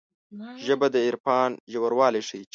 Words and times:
ژبه 0.65 0.87
د 0.93 0.95
عرفان 1.07 1.49
ژوروالی 1.71 2.21
ښيي 2.27 2.45